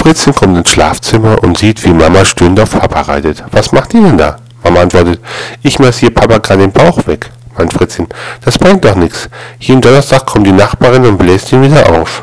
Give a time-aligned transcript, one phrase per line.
[0.00, 3.44] Fritzchen kommt ins Schlafzimmer und sieht, wie Mama stöhnend auf Papa reitet.
[3.52, 4.36] Was macht ihr denn da?
[4.64, 5.20] Mama antwortet,
[5.62, 7.30] ich massiere Papa gerade den Bauch weg.
[7.58, 8.06] Meint Fritzchen,
[8.42, 9.28] das bringt doch nichts.
[9.58, 12.22] Jeden Donnerstag kommt die Nachbarin und bläst ihn wieder auf.